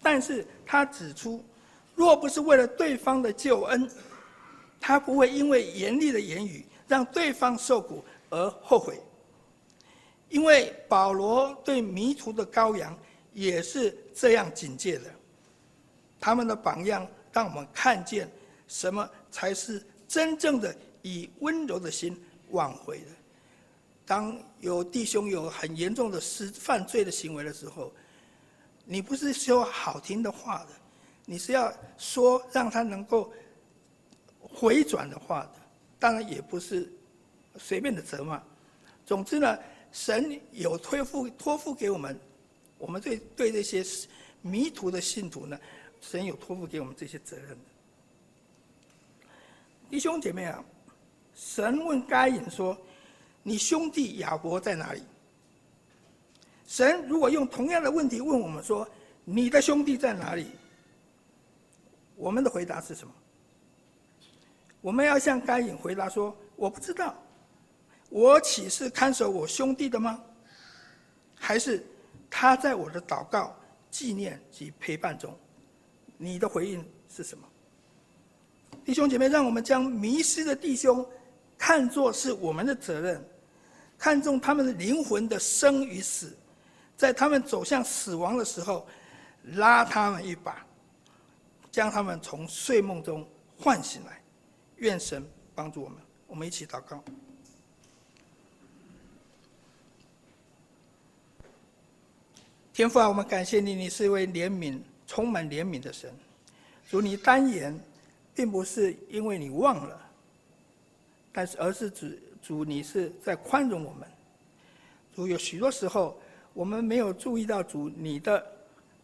[0.00, 1.44] 但是他指出，
[1.96, 3.90] 若不是为了对方的救恩，
[4.80, 9.00] 他不会因为严厉的言语让对方受苦而后悔。
[10.30, 12.98] 因为保罗对迷途的羔羊
[13.34, 15.10] 也是这样警戒的，
[16.18, 18.30] 他们的榜样让我们看见
[18.66, 22.18] 什么才是真正的以温柔的心
[22.50, 23.06] 挽回的。
[24.06, 27.92] 当有弟兄有很严重的失犯罪的行为的时候，
[28.84, 30.68] 你不是说好听的话的，
[31.24, 33.32] 你是要说让他能够
[34.40, 35.52] 回转的话的。
[35.98, 36.90] 当然也不是
[37.56, 38.42] 随便的责骂。
[39.06, 39.58] 总之呢，
[39.92, 42.18] 神有托付托付给我们，
[42.78, 43.84] 我们对对这些
[44.42, 45.58] 迷途的信徒呢，
[46.00, 47.58] 神有托付给我们这些责任。
[49.88, 50.64] 弟兄姐妹啊，
[51.34, 52.76] 神问该隐说。
[53.42, 55.02] 你兄弟亚伯在哪里？
[56.66, 58.86] 神如果用同样的问题问我们说
[59.24, 60.46] ：“你的兄弟在哪里？”
[62.16, 63.14] 我们的回答是什么？
[64.82, 67.16] 我们要向该隐回答说：“我不知道，
[68.10, 70.22] 我岂是看守我兄弟的吗？
[71.34, 71.82] 还是
[72.28, 73.56] 他在我的祷告、
[73.90, 75.34] 纪念及陪伴中？”
[76.18, 77.48] 你的回应是什么？
[78.84, 81.06] 弟兄姐妹，让我们将迷失的弟兄
[81.56, 83.24] 看作是我们的责任，
[83.96, 86.36] 看重他们的灵魂的生与死。
[86.96, 88.86] 在他们走向死亡的时候，
[89.54, 90.66] 拉他们一把，
[91.70, 94.22] 将他们从睡梦中唤醒来。
[94.76, 97.02] 愿神帮助我们，我们一起祷告。
[102.72, 106.12] 天父啊，我们感谢你，你是一位怜悯、充满怜悯的神。
[106.88, 107.78] 主，你单言，
[108.34, 110.00] 并不是因为你忘了，
[111.32, 114.08] 但是而是指主，你是在宽容我们。
[115.14, 116.20] 主，有许多时候。
[116.52, 118.44] 我们没有注意到主你的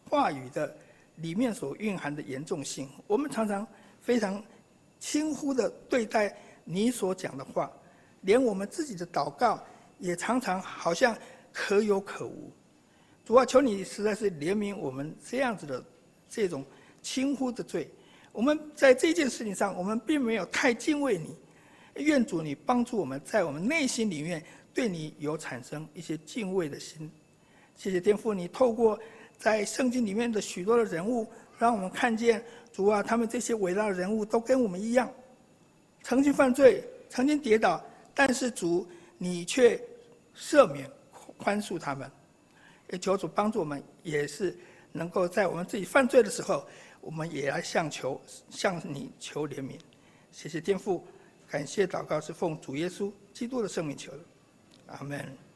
[0.09, 0.75] 话语的
[1.15, 3.65] 里面所蕴含的严重性，我们常常
[4.01, 4.43] 非常
[4.99, 7.71] 轻忽的对待你所讲的话，
[8.21, 9.63] 连我们自己的祷告
[9.97, 11.17] 也常常好像
[11.53, 12.51] 可有可无。
[13.27, 15.83] 主啊，求你实在是怜悯我们这样子的
[16.29, 16.65] 这种
[17.01, 17.89] 轻忽的罪。
[18.31, 21.35] 我们在这件事情上，我们并没有太敬畏你。
[22.01, 24.41] 愿主你帮助我们在我们内心里面
[24.73, 27.11] 对你有产生一些敬畏的心。
[27.75, 28.97] 谢谢天父，你透过
[29.37, 31.27] 在圣经里面的许多的人物，
[31.59, 35.11] 让我们看见主啊，他们这些伟大的人物都跟我们一样，
[36.01, 37.83] 曾经犯罪，曾经跌倒，
[38.15, 39.77] 但是主你却
[40.33, 40.89] 赦免
[41.37, 42.09] 宽恕他们。
[43.01, 44.57] 求主帮助我们，也是
[44.91, 46.67] 能够在我们自己犯罪的时候，
[47.01, 49.77] 我们也来向求向你求怜悯。
[50.31, 51.05] 谢谢天父，
[51.47, 54.19] 感谢祷告是奉主耶稣基督的圣名求的，
[54.87, 55.46] 阿门。